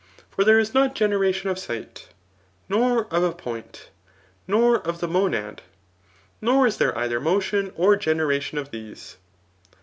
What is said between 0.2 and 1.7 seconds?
For there U not generation of